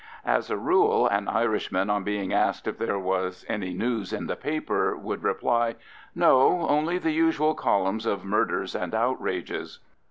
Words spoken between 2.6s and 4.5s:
if there was any news in the